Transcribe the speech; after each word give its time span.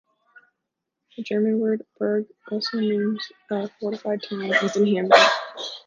The 1.15 1.21
German 1.21 1.59
word 1.59 1.85
"Burg" 1.99 2.25
also 2.49 2.77
means 2.79 3.23
"a 3.51 3.67
fortified 3.79 4.23
town", 4.27 4.51
as 4.51 4.75
in 4.75 4.87
Hamburg. 4.87 5.21